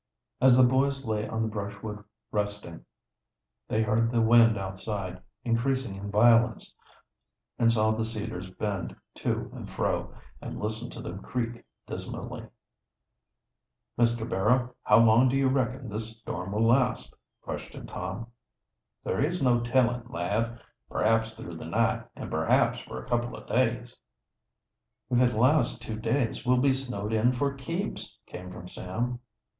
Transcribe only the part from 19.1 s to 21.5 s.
is no tellin', lad. Perhaps